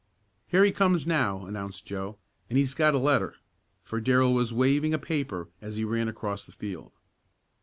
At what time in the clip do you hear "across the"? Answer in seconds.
6.07-6.51